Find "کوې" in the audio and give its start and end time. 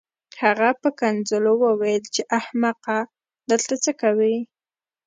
4.01-4.35